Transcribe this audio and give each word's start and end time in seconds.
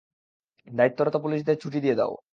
দায়িত্বরত 0.67 1.15
পুলিশদের 1.15 1.55
ছুটি 1.55 1.79
দিয়ে 1.81 1.95
দাও। 1.95 2.13